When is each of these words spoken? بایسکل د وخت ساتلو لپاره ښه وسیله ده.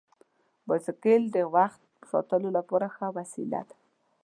بایسکل 0.67 1.21
د 1.35 1.37
وخت 1.55 1.81
ساتلو 2.11 2.49
لپاره 2.57 2.85
ښه 2.95 3.07
وسیله 3.17 3.61
ده. 3.67 3.75